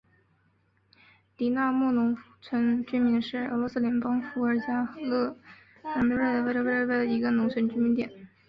[1.37, 5.27] 狄纳莫农村居民点是俄罗斯联邦伏尔加格勒
[5.95, 8.09] 州涅哈耶夫斯卡亚区所属的一个农村居民点。